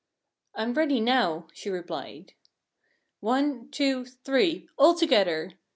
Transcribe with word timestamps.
"I'm 0.55 0.73
ready 0.73 0.99
now," 0.99 1.45
she 1.53 1.69
replied. 1.69 2.33
"One, 3.19 3.69
two, 3.69 4.03
three 4.05 4.67
all 4.75 4.95
together!" 4.95 5.51